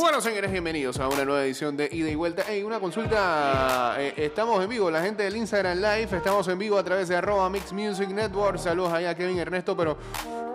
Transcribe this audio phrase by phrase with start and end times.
[0.00, 2.44] Bueno, señores, bienvenidos a una nueva edición de Ida y Vuelta.
[2.46, 3.96] Hey, una consulta.
[3.98, 6.08] eh, estamos en vivo, la gente del Instagram Live.
[6.16, 8.58] Estamos en vivo a través de arroba Mix Music Network.
[8.58, 9.96] Saludos allá Kevin Ernesto, pero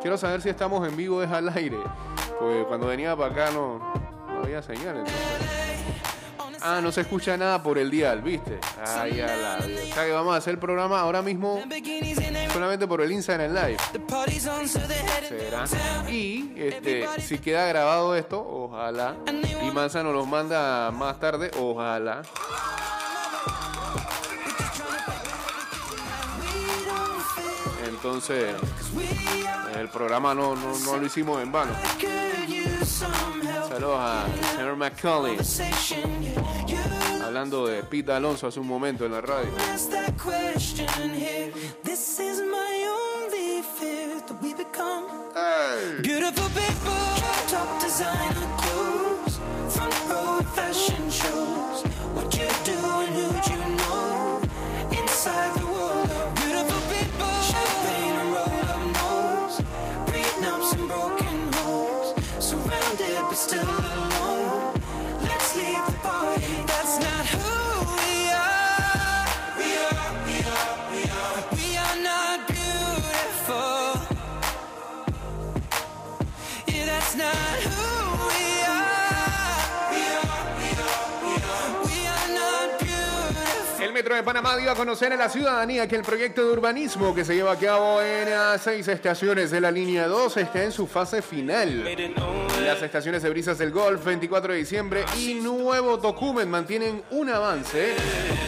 [0.02, 1.78] quiero saber si estamos en vivo es al aire.
[2.40, 3.80] Porque cuando venía para acá no,
[4.30, 4.98] no había señal.
[5.00, 5.73] entonces.
[6.66, 8.60] Ah, no se escucha nada por el dial, ¿viste?
[8.86, 9.58] Ay, a la.
[9.58, 11.62] O sea que vamos a hacer el programa ahora mismo
[12.54, 13.78] solamente por el Instagram Live.
[15.28, 15.66] Será.
[16.10, 19.16] Y este, si queda grabado esto, ojalá.
[19.62, 22.22] Y Manza nos los manda más tarde, ojalá.
[27.86, 28.56] Entonces,
[29.80, 31.72] el programa no, no, no lo hicimos en vano.
[33.74, 35.38] Saludos al señor McCauley,
[37.24, 39.50] hablando de Pete Alonso hace un momento en la radio.
[84.14, 87.36] De Panamá dio a conocer a la ciudadanía que el proyecto de urbanismo que se
[87.36, 91.22] lleva a cabo en las seis estaciones de la línea 2 está en su fase
[91.22, 91.84] final.
[92.64, 97.96] Las estaciones de Brisas del Golf, 24 de diciembre y Nuevo Tocumen mantienen un avance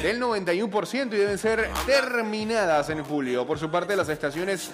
[0.02, 3.45] del 91% y deben ser terminadas en julio.
[3.45, 4.72] Por su parte, las estaciones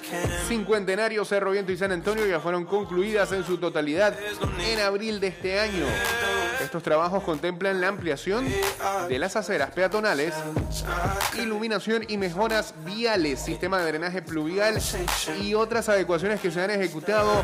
[0.47, 4.15] Cincuentenario, Cerro Viento y San Antonio ya fueron concluidas en su totalidad
[4.59, 5.85] en abril de este año.
[6.61, 8.47] Estos trabajos contemplan la ampliación
[9.09, 10.33] de las aceras peatonales,
[11.35, 14.79] iluminación y mejoras viales, sistema de drenaje pluvial
[15.41, 17.43] y otras adecuaciones que se han ejecutado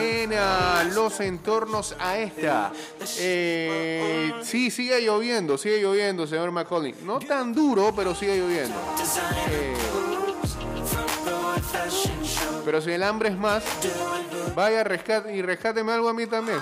[0.00, 2.72] en ah, los entornos a esta.
[3.18, 6.94] Eh, sí, sigue lloviendo, sigue lloviendo, señor Macaulay.
[7.04, 8.74] No tan duro, pero sigue lloviendo.
[9.50, 9.74] Eh,
[12.64, 13.64] pero si el hambre es más,
[14.54, 16.58] vaya rescate, y rescáteme algo a mí también.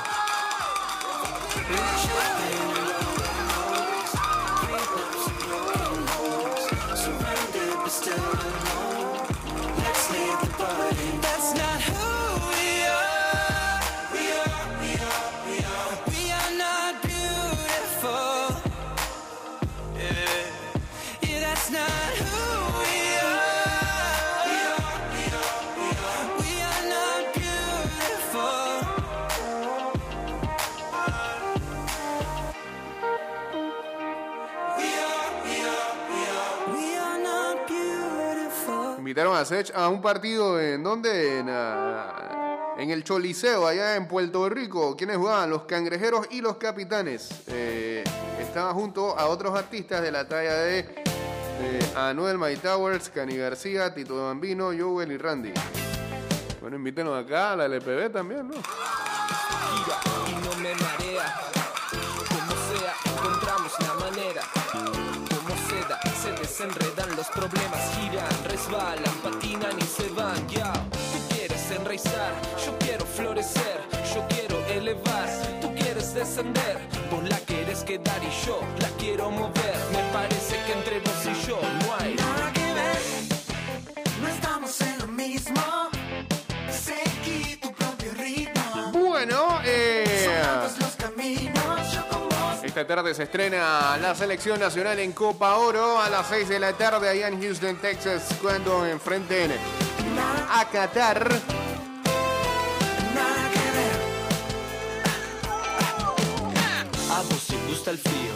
[39.74, 44.94] A un partido en donde en, ah, en el Choliseo, allá en Puerto Rico.
[44.94, 45.48] ¿Quiénes jugaban?
[45.48, 47.30] Los cangrejeros y los capitanes.
[47.46, 48.04] Eh,
[48.38, 53.94] estaba junto a otros artistas de la talla de eh, Anuel My Towers, Cani García,
[53.94, 55.54] Tito Bambino, Joel y Randy.
[56.60, 58.54] Bueno, invítenos acá a la LPB también, ¿no?
[66.60, 70.46] Se desenredan los problemas, giran, resbalan, patinan y se van.
[70.48, 72.32] Ya, tú quieres enraizar,
[72.64, 73.80] yo quiero florecer,
[74.14, 75.28] yo quiero elevar,
[75.62, 76.78] tú quieres descender,
[77.10, 79.76] vos la quieres quedar y yo la quiero mover.
[79.92, 82.14] Me parece que entre vos y yo no hay.
[82.16, 83.00] Nada que ver,
[84.20, 85.62] no estamos en lo mismo.
[86.70, 88.92] Seguí tu propio ritmo.
[88.92, 90.28] Bueno, eh,
[90.62, 91.59] Todos los caminos.
[92.70, 96.72] Esta tarde se estrena la selección nacional en Copa Oro a las 6 de la
[96.72, 99.50] tarde allá en Houston, Texas, cuando enfrenten
[100.48, 101.32] a Qatar.
[107.10, 108.34] A vos te gusta el frío,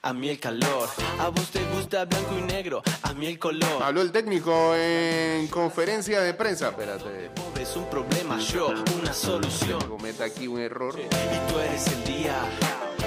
[0.00, 0.88] a mí el calor.
[1.18, 3.82] A vos te gusta blanco y negro, a mí el color.
[3.82, 6.68] Habló el técnico en conferencia de prensa.
[6.68, 8.68] Espérate, ves un problema, yo
[8.98, 9.86] una solución.
[9.86, 10.98] cometa aquí un error.
[10.98, 12.40] Y tú eres el día.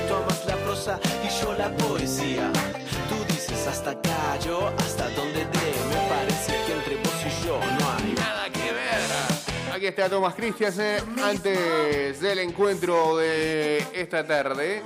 [0.10, 2.52] Tú amas la prosa y yo la poesía.
[3.10, 5.74] Tú dices hasta acá, yo hasta donde dé.
[5.88, 9.72] Me parece que entre vos y yo no hay nada que ver.
[9.72, 14.82] Aquí está Tomás Christiansen antes del encuentro de esta tarde.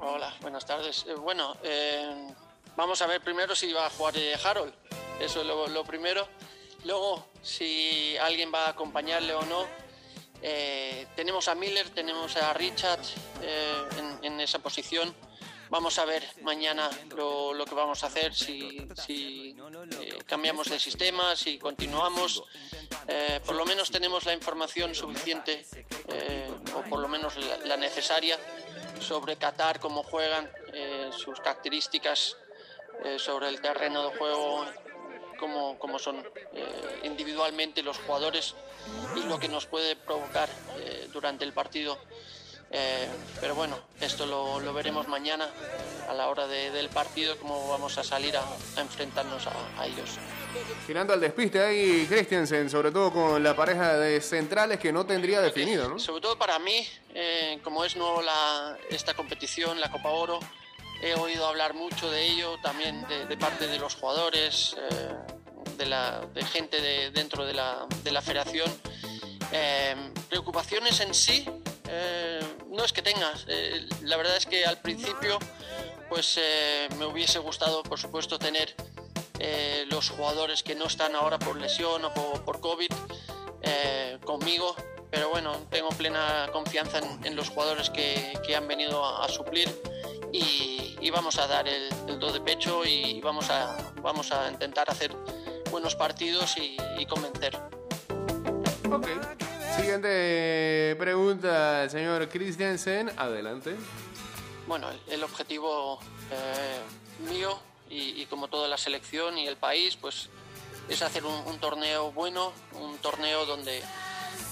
[0.00, 1.04] Hola, buenas tardes.
[1.06, 2.32] Eh, bueno, eh,
[2.76, 4.72] vamos a ver primero si va a jugar eh, Harold.
[5.20, 6.26] Eso es lo, lo primero.
[6.84, 9.86] Luego, si alguien va a acompañarle o no.
[10.42, 13.00] Eh, tenemos a Miller, tenemos a Richard
[13.42, 15.14] eh, en, esa posición.
[15.68, 21.58] Vamos a ver mañana lo, que vamos a hacer, si, eh, cambiamos de sistema, si
[21.58, 22.44] continuamos.
[23.44, 25.66] por lo menos tenemos la información suficiente,
[26.74, 27.34] o por lo menos
[27.64, 28.38] la, necesaria,
[29.00, 30.48] sobre Qatar, cómo juegan,
[31.10, 32.36] sus características,
[33.18, 34.66] sobre el terreno de juego,
[35.40, 36.24] cómo, cómo son
[37.02, 38.54] individualmente los jugadores
[39.16, 40.48] y lo que nos puede provocar
[40.78, 41.98] eh, durante el partido.
[42.70, 43.08] Eh,
[43.40, 45.48] pero bueno, esto lo, veremos mañana
[46.08, 48.42] a la hora del partido, cómo vamos a salir a,
[48.80, 50.10] enfrentarnos a, ellos.
[50.86, 55.40] Tirando al despiste ahí Christensen, sobre todo con la pareja de centrales que no tendría
[55.40, 55.98] definido, ¿no?
[55.98, 60.40] Sobre todo para mí, eh, como es nuevo la, esta competición, la Copa Oro,
[61.02, 64.76] he oído hablar mucho de ello, también de, parte de los jugadores,
[65.76, 68.70] de, la, de gente de, dentro de la, de la federación.
[69.52, 69.94] Eh,
[70.28, 71.44] preocupaciones en sí,
[71.88, 73.44] eh, no es que tengas.
[73.48, 75.38] Eh, la verdad es que al principio,
[76.08, 76.38] pues
[76.98, 78.74] me hubiese gustado, por supuesto, tener
[79.90, 82.90] los jugadores que no están ahora por lesión o por, COVID
[84.24, 84.74] conmigo.
[85.10, 89.68] Pero bueno, tengo plena confianza en, los jugadores que, que, han venido a, suplir
[90.32, 94.50] y, y, vamos a dar el, el do de pecho y vamos a, vamos a
[94.50, 95.14] intentar hacer
[95.76, 97.54] buenos partidos y, convencer.
[98.90, 99.08] Ok.
[99.76, 103.12] Siguiente pregunta, señor Christiansen.
[103.14, 103.76] Adelante.
[104.66, 106.00] Bueno, el, objetivo
[106.30, 107.58] eh, mío
[107.90, 110.30] y, como toda la selección y el país, pues
[110.88, 113.82] es hacer un, torneo bueno, un torneo donde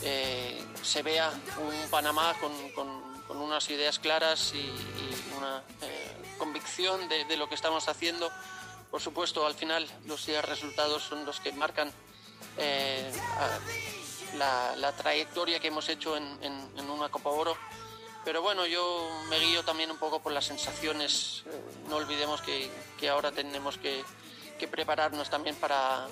[0.02, 4.70] eh, se vea un Panamá con, unas ideas claras y,
[5.38, 8.30] una eh, convicción de, de, lo que estamos haciendo
[8.94, 11.90] por supuesto, al final los resultados son los que marcan
[12.56, 13.10] eh,
[14.38, 17.56] la, trayectoria que hemos hecho en, una Copa Oro.
[18.24, 21.42] Pero bueno, yo me guío también un poco por las sensaciones.
[21.46, 22.70] Eh, no olvidemos que,
[23.10, 24.04] ahora tenemos que,
[24.70, 26.06] prepararnos también para,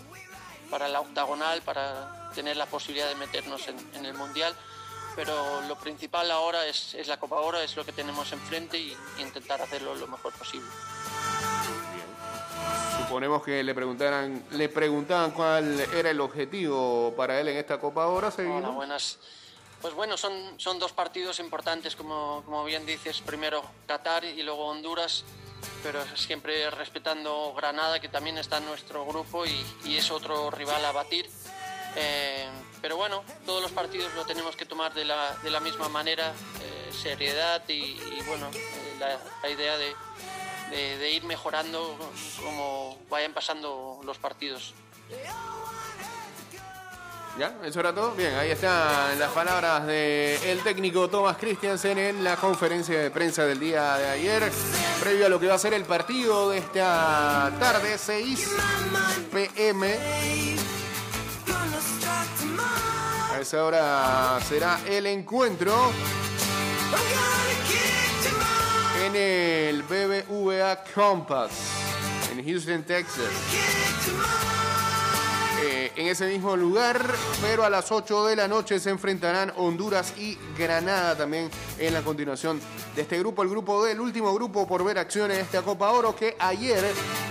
[0.68, 4.56] para la octagonal, para tener la posibilidad de meternos en, el Mundial.
[5.14, 9.62] Pero lo principal ahora es, la Copa Oro, es lo que tenemos enfrente y intentar
[9.62, 10.66] hacerlo lo mejor posible.
[12.98, 18.04] Suponemos que le preguntaran, le preguntaban cuál era el objetivo para él en esta Copa
[18.04, 18.32] ahora.
[18.38, 19.18] Hola, buenas.
[19.80, 23.20] Pues bueno, son, son dos partidos importantes, como, como bien dices.
[23.20, 25.24] Primero Qatar y luego Honduras,
[25.82, 30.84] pero siempre respetando Granada, que también está en nuestro grupo y, y es otro rival
[30.84, 31.28] a batir.
[31.96, 32.48] Eh,
[32.80, 36.32] pero bueno, todos los partidos lo tenemos que tomar de la, de la misma manera,
[36.60, 39.94] eh, seriedad y, bueno, eh, la, la idea de,
[40.72, 41.96] de, ir mejorando
[42.42, 44.74] como vayan pasando los partidos.
[47.38, 47.54] ¿Ya?
[47.64, 48.12] ¿Eso era todo?
[48.12, 53.58] Bien, ahí están las palabras del técnico Thomas Christiansen en la conferencia de prensa del
[53.58, 54.52] día de ayer,
[55.00, 58.50] previo a lo que va a ser el partido de esta tarde, 6
[59.32, 59.98] pm.
[63.32, 65.90] A esa hora será el encuentro
[69.92, 71.50] BBVA Compass
[72.30, 73.28] en Houston, Texas.
[75.62, 76.98] Eh, en ese mismo lugar,
[77.42, 82.00] pero a las 8 de la noche se enfrentarán Honduras y Granada también en la
[82.00, 82.58] continuación
[82.96, 86.16] de este grupo, el grupo del último grupo por ver acciones de esta Copa Oro
[86.16, 86.82] que ayer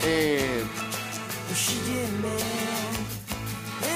[0.03, 0.63] eh,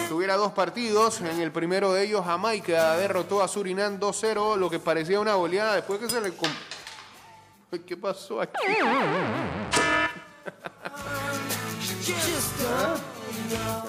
[0.10, 1.22] tuviera dos partidos.
[1.22, 5.75] En el primero de ellos, Jamaica derrotó a Surinam 2-0, lo que parecía una goleada
[5.75, 6.31] después que se le
[7.84, 8.53] ¿Qué pasó aquí?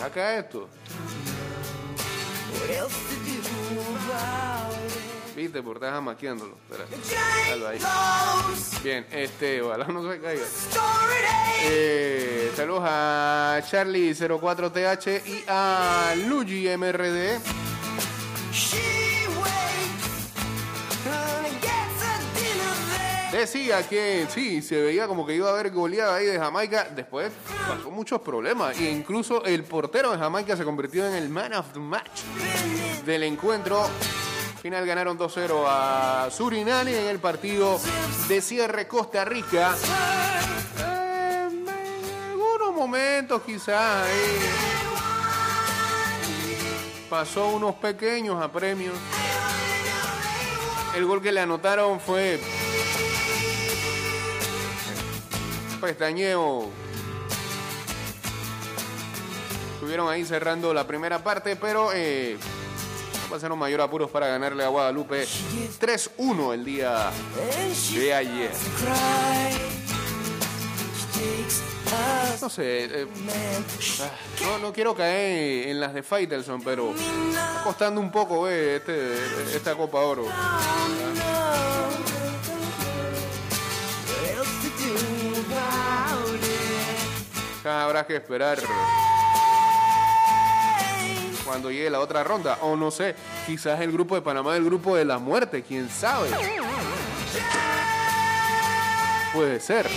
[0.03, 0.69] Acá esto.
[5.37, 6.57] Viste, por estar jamaqueándolo.
[6.71, 6.87] Espera.
[8.83, 10.45] Bien, este, ojalá no se caiga.
[11.65, 17.66] Eh, saludos a Charlie04TH y a Luigi MRD.
[23.47, 26.89] Decía que sí, se veía como que iba a haber goleada ahí de Jamaica.
[26.97, 27.31] Después
[27.69, 28.77] pasó muchos problemas.
[28.77, 32.23] E incluso el portero de Jamaica se convirtió en el man of the match
[33.05, 33.85] del encuentro.
[33.85, 37.79] Al final ganaron 2-0 a Surinam en el partido
[38.27, 39.77] de cierre Costa Rica.
[40.81, 44.09] Eh, en algunos momentos quizás
[47.09, 48.97] pasó unos pequeños apremios.
[50.97, 52.41] El gol que le anotaron fue
[55.81, 56.69] pestañeo.
[59.75, 62.37] Estuvieron ahí cerrando la primera parte, pero eh,
[63.31, 65.27] pasaron mayor apuros para ganarle a Guadalupe
[65.81, 67.11] 3-1 el día
[67.95, 68.51] de ayer.
[72.41, 73.07] No sé, eh,
[74.03, 79.57] ah, no, quiero caer en las de Faitelson, pero está costando un poco eh, este,
[79.57, 80.27] esta Copa Oro.
[87.69, 88.59] Habrá que esperar
[91.45, 92.59] cuando llegue la otra ronda.
[92.63, 93.15] O no sé,
[93.47, 96.29] quizás el grupo de Panamá el grupo de la muerte, quién sabe.
[99.33, 99.89] Puede ser.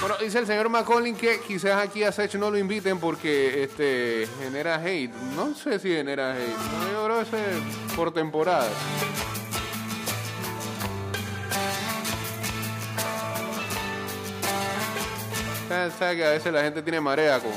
[0.00, 4.28] Bueno, dice el señor McCollin que quizás aquí a Sech no lo inviten porque este
[4.40, 5.14] genera hate.
[5.36, 6.56] No sé si genera hate.
[6.92, 8.68] Yo creo que es por temporada.
[15.98, 17.50] Sabe que a veces la gente tiene marea con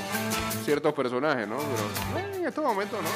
[0.64, 1.58] ciertos personajes, ¿no?
[2.14, 3.10] Pero en estos momentos no.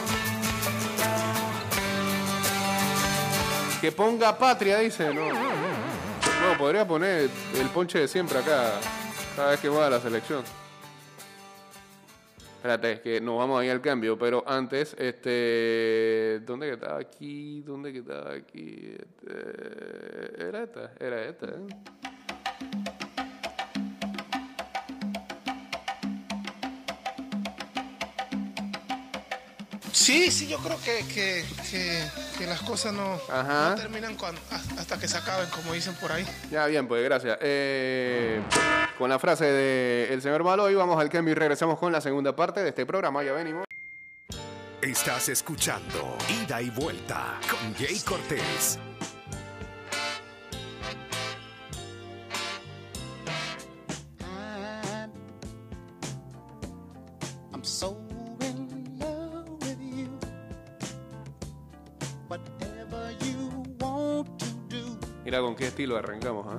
[3.80, 5.30] Que ponga patria, dice, no.
[5.30, 8.74] No, podría poner el ponche de siempre acá,
[9.38, 10.44] cada vez que va a la selección.
[12.58, 17.62] Espérate, que nos vamos ahí al cambio, pero antes, este, ¿dónde que estaba aquí?
[17.62, 18.98] ¿Dónde que estaba aquí?
[19.00, 21.46] Este, era esta, era esta.
[21.46, 21.99] ¿eh?
[30.10, 31.46] Sí, sí, yo creo que,
[32.48, 33.20] las cosas no,
[33.76, 34.18] terminan
[34.76, 36.26] hasta que se acaben, como dicen por ahí.
[36.50, 37.38] Ya, bien, pues gracias.
[37.42, 38.42] Eh,
[38.98, 42.36] con la frase del señor Malo, y vamos al cambio y regresamos con la segunda
[42.36, 43.22] parte de este programa.
[43.24, 43.66] Ya venimos.
[44.82, 48.80] Estás escuchando Ida y Vuelta con Jay Cortés.
[65.60, 66.58] Qué estilo arrancamos, ¿ah?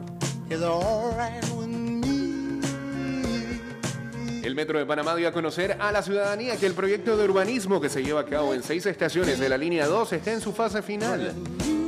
[4.42, 7.80] El Metro de Panamá dio a conocer a la ciudadanía que el proyecto de urbanismo
[7.80, 10.52] que se lleva a cabo en seis estaciones de la línea 2 está en su
[10.52, 11.32] fase final.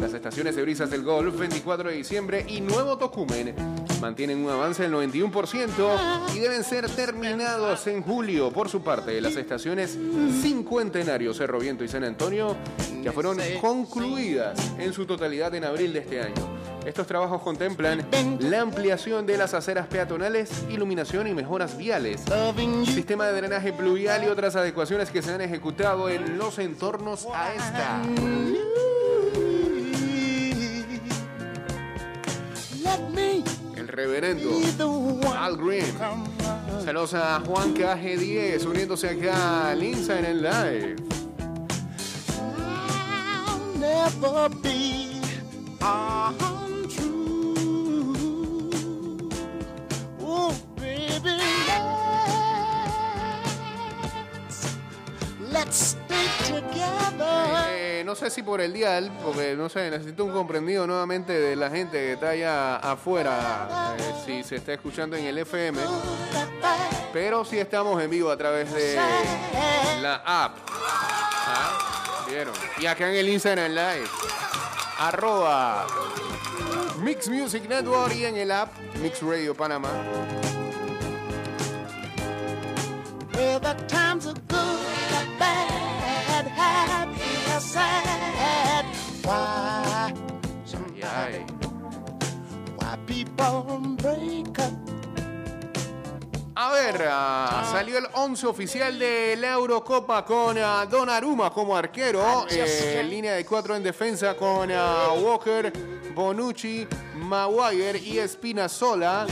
[0.00, 3.54] Las estaciones de Brisas del Golf, 24 de diciembre y Nuevo Tocumen
[4.00, 8.50] mantienen un avance del 91% y deben ser terminados en julio.
[8.50, 9.98] Por su parte, las estaciones
[10.40, 12.56] Cincuentenario, Cerro Viento y San Antonio
[13.02, 16.61] ya fueron concluidas en su totalidad en abril de este año.
[16.86, 18.06] Estos trabajos contemplan
[18.40, 22.22] la ampliación de las aceras peatonales, iluminación y mejoras viales,
[22.86, 27.54] sistema de drenaje pluvial y otras adecuaciones que se han ejecutado en los entornos a
[27.54, 28.02] esta.
[33.76, 34.50] El reverendo
[35.38, 35.86] Al Green.
[36.84, 40.96] Saludos a Juan KG10 uniéndose acá a Linza en live.
[57.70, 61.56] Eh, no sé si por el dial, porque no sé, necesito un comprendido nuevamente de
[61.56, 65.80] la gente que está allá afuera, eh, si se está escuchando en el FM,
[67.12, 68.96] pero si estamos en vivo a través de
[70.00, 70.56] la app.
[70.70, 72.54] Ah, ¿Vieron?
[72.80, 74.08] Y acá en el Instagram Live,
[74.98, 75.86] arroba
[76.98, 79.90] Mix Music Network y en el app Mix Radio Panamá.
[96.54, 102.46] A ver, ah, salió el 11 oficial de la Eurocopa con uh, Donnarumma como arquero,
[102.50, 105.72] eh, en línea de cuatro en defensa con ah, Walker,
[106.14, 106.86] Bonucci,
[107.16, 109.26] Maguire y Espinazola.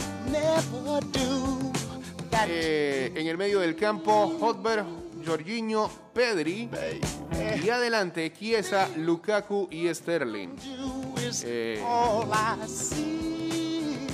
[2.49, 4.87] Eh, en el medio del campo, Hotberg,
[5.25, 6.69] Jorginho, Pedri.
[7.63, 10.57] Y adelante, Chiesa, Lukaku y Sterling.
[11.45, 11.83] Eh,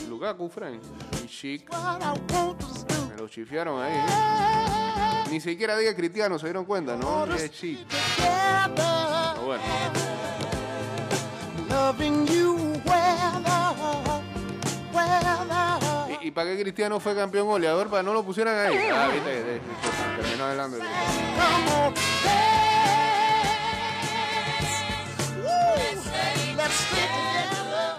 [0.09, 0.83] Lukaku, Frank.
[1.23, 1.71] Y Chic.
[1.73, 3.97] Me lo chifiaron ahí.
[5.31, 7.27] Ni siquiera diga cristiano, se dieron cuenta, ¿no?
[7.35, 7.79] Es Chic.
[9.45, 9.63] bueno.
[16.27, 17.89] ¿Y, para qué Cristiano fue campeón goleador?
[17.89, 18.77] Para no lo pusieran ahí.
[18.93, 19.61] Ah, viste,
[20.21, 20.79] terminó hablando.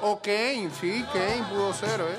[0.01, 2.17] O Kane, sí, Kane pudo ser, ¿eh?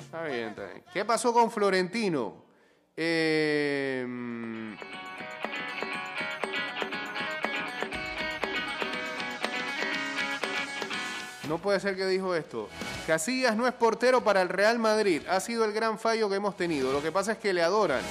[0.00, 0.84] Está bien, está bien.
[0.92, 2.44] ¿Qué pasó con Florentino?
[2.96, 4.04] Eh,
[11.50, 12.68] no puede ser que dijo esto.
[13.08, 15.22] Casillas no es portero para el Real Madrid.
[15.28, 16.92] Ha sido el gran fallo que hemos tenido.
[16.92, 18.02] Lo que pasa es que le adoran.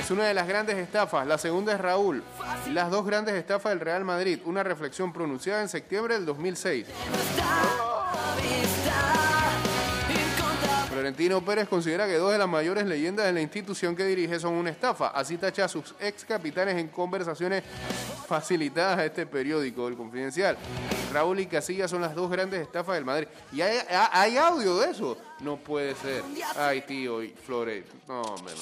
[0.00, 1.26] Es una de las grandes estafas.
[1.26, 2.24] La segunda es Raúl.
[2.72, 4.40] Las dos grandes estafas del Real Madrid.
[4.46, 6.86] Una reflexión pronunciada en septiembre del 2006.
[11.06, 14.54] Florentino Pérez considera que dos de las mayores leyendas de la institución que dirige son
[14.54, 15.06] una estafa.
[15.08, 17.62] Así tacha a sus ex capitanes en conversaciones
[18.26, 20.58] facilitadas a este periódico, El Confidencial.
[21.12, 23.28] Raúl y Casillas son las dos grandes estafas del Madrid.
[23.52, 25.16] ¿Y hay, audio de eso?
[25.38, 26.24] No puede ser.
[26.56, 27.84] Ay, tío, Flores.
[28.08, 28.54] No, hombre,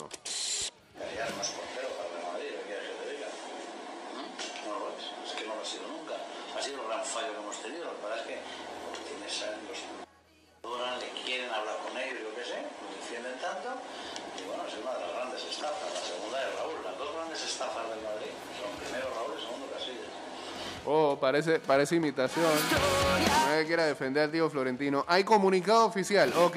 [20.87, 22.45] Oh, parece, parece imitación.
[22.45, 25.05] No que quiera defender al tío Florentino.
[25.09, 26.33] Hay comunicado oficial.
[26.37, 26.57] Ok.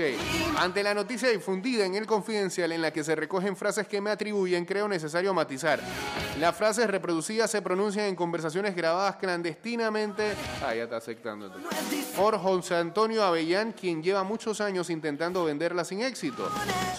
[0.58, 4.10] Ante la noticia difundida en el confidencial en la que se recogen frases que me
[4.10, 5.80] atribuyen, creo necesario matizar.
[6.40, 10.34] Las frases reproducidas se pronuncian en conversaciones grabadas clandestinamente.
[10.66, 11.52] Ah, ya está aceptando.
[12.16, 16.50] Por José Antonio Avellán, quien lleva muchos años intentando venderla sin éxito.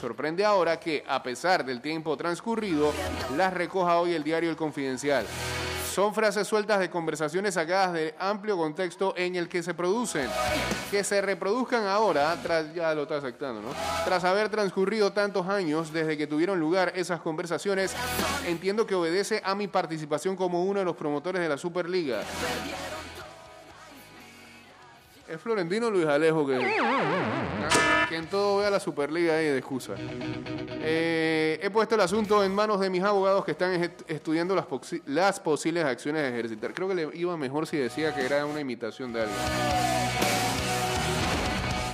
[0.01, 2.93] Sorprende ahora que, a pesar del tiempo transcurrido,
[3.37, 5.27] las recoja hoy el diario El Confidencial.
[5.93, 10.29] Son frases sueltas de conversaciones sacadas de amplio contexto en el que se producen.
[10.91, 13.69] Que se reproduzcan ahora, tras, ya lo está aceptando, ¿no?
[14.05, 17.95] Tras haber transcurrido tantos años desde que tuvieron lugar esas conversaciones,
[18.47, 22.21] entiendo que obedece a mi participación como uno de los promotores de la Superliga.
[25.27, 26.59] Es Florentino Luis Alejo que,
[28.09, 29.95] que en todo vea la Superliga ahí de excusa.
[30.81, 35.85] Eh, he puesto el asunto en manos de mis abogados que están estudiando las, posibles
[35.85, 36.73] acciones de ejercitar.
[36.73, 39.39] Creo que le iba mejor si decía que era una imitación de alguien.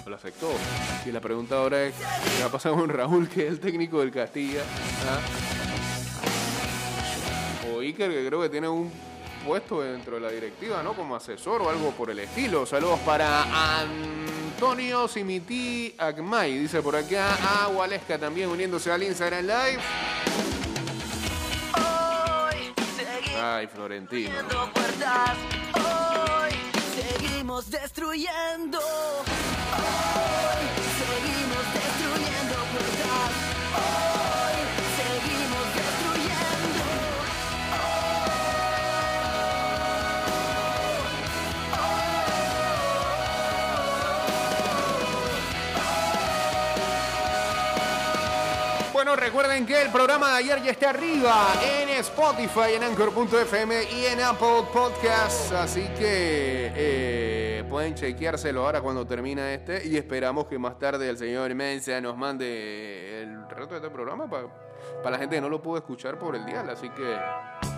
[0.06, 0.50] Lo aceptó.
[1.04, 1.94] Y la pregunta ahora es,
[2.36, 4.62] ¿qué ha pasado con Raúl, que es el técnico del Castilla?
[5.08, 5.18] ¿Ah?
[7.74, 8.92] O Iker, que creo que tiene un
[9.44, 10.94] puesto dentro de la directiva, ¿no?
[10.94, 12.64] Como asesor o algo por el estilo.
[12.66, 17.36] Saludos para Antonio Simiti Agmay, dice por acá.
[17.64, 19.80] A Waleska también uniéndose al Instagram Live.
[23.40, 24.32] Ay, Florentino.
[25.74, 26.52] Hoy
[26.94, 28.80] seguimos destruyendo.
[49.34, 54.20] Recuerden que el programa de ayer ya está arriba en Spotify, en Anchor.fm y en
[54.20, 55.50] Apple Podcasts.
[55.50, 59.88] Así que eh, pueden chequeárselo ahora cuando termina este.
[59.88, 64.30] Y esperamos que más tarde el señor Mensa nos mande el resto de este programa
[64.30, 64.46] para,
[65.02, 66.60] para la gente que no lo pudo escuchar por el día.
[66.70, 67.73] Así que.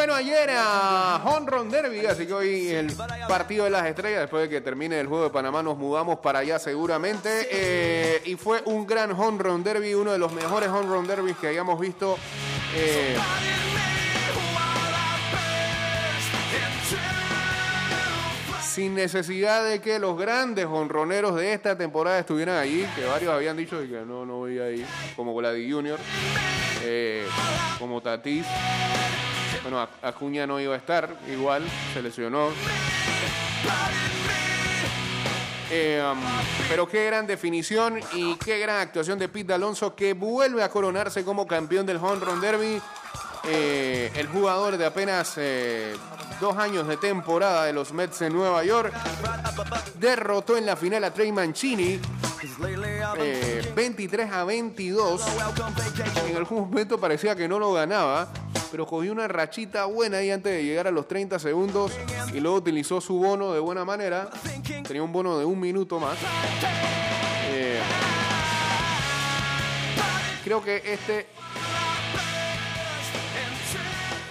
[0.00, 2.90] Bueno, ayer a Honron Derby, así que hoy el
[3.28, 6.38] partido de las estrellas, después de que termine el juego de Panamá, nos mudamos para
[6.38, 7.48] allá seguramente.
[7.50, 11.78] Eh, y fue un gran Honron Derby, uno de los mejores Honron Derbys que hayamos
[11.78, 12.16] visto.
[12.74, 13.14] Eh,
[18.62, 23.58] sin necesidad de que los grandes honroneros de esta temporada estuvieran allí, que varios habían
[23.58, 24.82] dicho que no, no voy ahí,
[25.14, 25.98] como Glady Junior,
[26.84, 27.26] eh,
[27.78, 28.46] como Tatis.
[29.62, 32.48] Bueno, Acuña no iba a estar, igual, se lesionó.
[35.70, 36.18] Eh, um,
[36.68, 41.24] pero qué gran definición y qué gran actuación de Pete Alonso que vuelve a coronarse
[41.24, 42.80] como campeón del Home Run Derby.
[43.44, 45.38] Eh, el jugador de apenas
[46.40, 48.92] dos años de temporada de los Mets en Nueva York,
[49.98, 52.00] derrotó en la final a Trey Mancini
[53.74, 55.22] 23 eh, a 22.
[56.28, 58.28] En algún momento parecía que no lo ganaba,
[58.70, 61.92] pero cogió una rachita buena ahí antes de llegar a los 30 segundos
[62.32, 64.30] y luego utilizó su bono de buena manera.
[64.86, 66.18] Tenía un bono de un minuto más.
[67.52, 67.80] Eh,
[70.44, 71.26] creo que este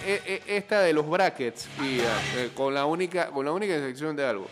[0.06, 4.16] e, e, esta de los brackets y eh, con la única con la única excepción
[4.16, 4.46] de algo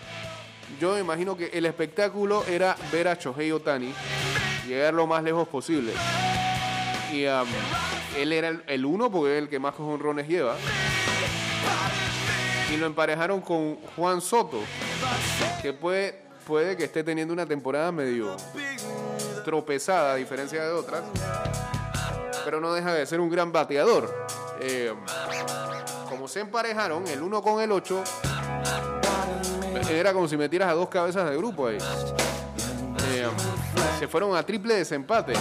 [0.79, 3.93] yo me imagino que el espectáculo era ver a Shohei Otani
[4.69, 5.93] llegar lo más lejos posible.
[7.13, 7.25] Y
[8.19, 10.57] él era el, uno porque es el que más jonrones lleva.
[12.73, 14.61] Y lo emparejaron con Juan Soto,
[15.63, 18.37] que puede, puede que esté teniendo una temporada medio
[19.45, 21.03] tropezada a diferencia de otras,
[22.45, 24.27] pero no deja de ser un gran bateador.
[24.61, 24.93] Eh,
[26.09, 28.03] como se emparejaron el uno con el 8,
[29.91, 31.79] era como si metieras a dos cabezas de grupo ahí.
[33.13, 33.29] Eh,
[33.99, 35.33] se fueron a triple desempate.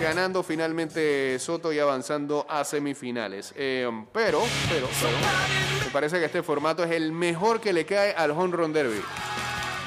[0.00, 3.52] Ganando finalmente Soto y avanzando a semifinales.
[3.56, 4.88] Eh, pero, pero,
[5.84, 9.02] me parece que este formato es el mejor que le cae al Home Run Derby.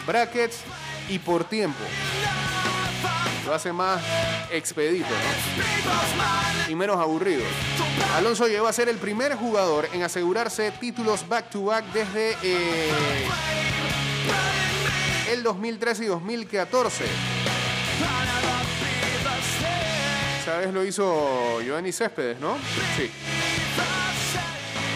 [0.05, 0.63] Brackets
[1.07, 1.79] y por tiempo.
[3.45, 4.03] Lo hace más
[4.51, 5.09] expedito
[6.67, 7.43] y menos aburrido.
[8.15, 13.27] Alonso llegó a ser el primer jugador en asegurarse títulos back-to-back desde eh,
[15.31, 17.05] el 2013 y 2014.
[20.59, 22.57] Esa lo hizo Giovanni Céspedes, ¿no?
[22.97, 23.09] Sí.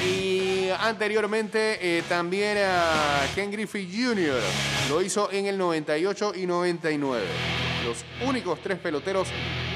[0.06, 4.42] Y anteriormente eh, también a Ken Griffey Jr.
[4.90, 7.24] Lo hizo en el 98 y 99.
[7.86, 9.30] Los únicos tres peloteros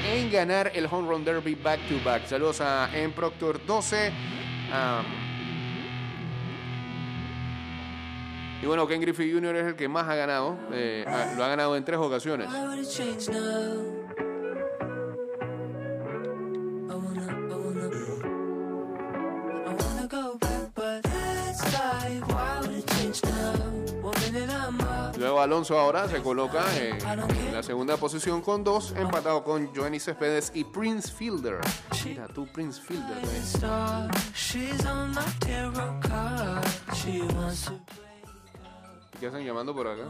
[0.06, 2.26] en ganar el Home Run Derby back to back.
[2.26, 3.12] Saludos a M.
[3.14, 4.12] Proctor 12.
[8.62, 9.56] y bueno, Ken Griffey Jr.
[9.56, 10.58] es el que más ha ganado.
[10.72, 11.04] Eh,
[11.36, 12.48] lo ha ganado en tres ocasiones.
[25.20, 26.98] Luego Alonso ahora se coloca en,
[27.52, 31.60] la segunda posición con dos, empatado con Joanny Céspedes y Prince Fielder.
[32.06, 33.18] Mira tú, Prince Fielder.
[39.20, 40.04] ¿Qué hacen llamando por acá?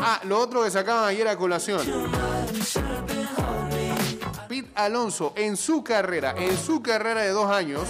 [0.00, 1.80] Ah, lo otro que sacaban ayer a colación.
[4.64, 7.82] Pete Alonso en su carrera, en su carrera de dos años,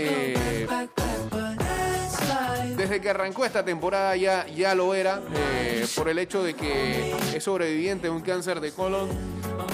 [2.76, 7.14] Desde que arrancó esta temporada ya, ya lo era, eh, por el hecho de que
[7.36, 9.10] es sobreviviente de un cáncer de colon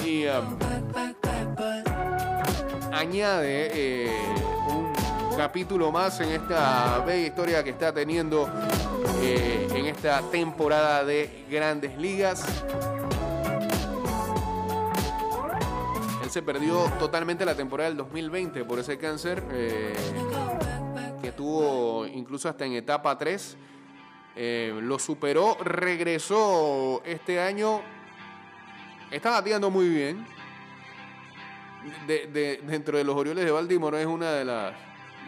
[0.06, 0.58] y um,
[2.92, 4.12] añade eh,
[4.70, 8.50] un capítulo más en esta bella historia que está teniendo
[9.22, 12.46] eh, en esta temporada de grandes ligas.
[16.24, 19.44] Él se perdió totalmente la temporada del 2020 por ese cáncer
[21.22, 23.58] que tuvo incluso hasta en etapa 3.
[24.36, 27.82] Eh, lo superó, regresó este año.
[29.10, 30.26] Está bateando muy bien.
[32.06, 34.74] De, dentro de los Orioles de Baltimore es una de las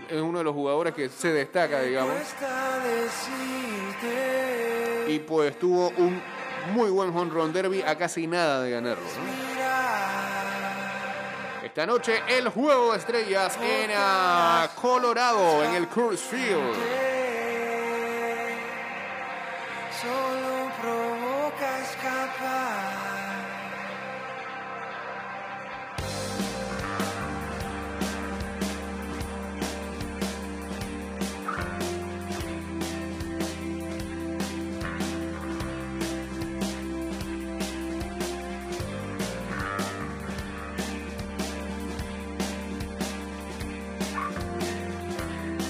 [0.09, 2.15] es uno de los jugadores que se destaca, digamos.
[5.07, 6.21] Y pues tuvo un
[6.73, 9.48] muy buen home run derby a casi nada de ganarlo.
[11.79, 17.18] Esta noche el juego de estrellas en ah, Colorado, en el Coors Field.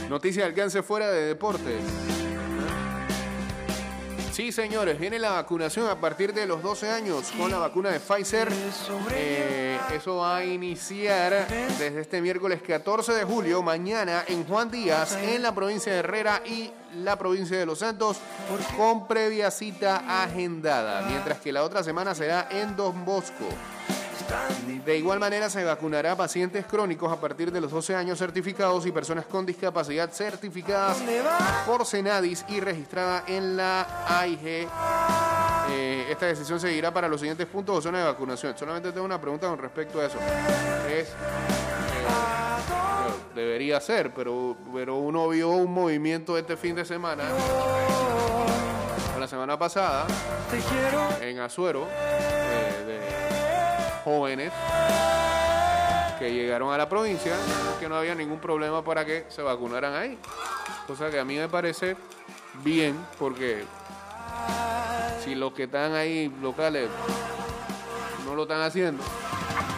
[0.10, 1.84] Noticia de alcance fuera de deportes.
[4.32, 8.00] Sí, señores, viene la vacunación a partir de los 12 años con la vacuna de
[8.00, 8.48] Pfizer.
[9.12, 15.16] Eh, eso va a iniciar desde este miércoles 14 de julio, mañana en Juan Díaz,
[15.22, 18.18] en la provincia de Herrera y la provincia de Los Santos,
[18.78, 23.46] con previa cita agendada, mientras que la otra semana será en Don Bosco.
[24.86, 28.86] De igual manera se vacunará a pacientes crónicos a partir de los 12 años certificados
[28.86, 30.98] y personas con discapacidad certificadas
[31.66, 34.68] por Senadis y registrada en la AIG.
[35.72, 38.58] Eh, esta decisión seguirá para los siguientes puntos o zonas de vacunación.
[38.58, 40.18] Solamente tengo una pregunta con respecto a eso.
[40.90, 41.16] Es, eh,
[43.36, 47.24] debería ser, pero, pero uno vio un movimiento este fin de semana,
[49.20, 50.08] la semana pasada,
[51.22, 51.88] en Azuero,
[54.10, 54.52] jóvenes
[56.18, 57.34] que llegaron a la provincia
[57.80, 60.18] que no había ningún problema para que se vacunaran ahí.
[60.88, 61.96] Cosa que a mí me parece
[62.64, 63.64] bien porque
[65.24, 66.90] si los que están ahí locales
[68.26, 69.04] no lo están haciendo,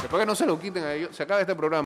[0.02, 1.80] después que no se lo quiten a ellos, se acaba este programa.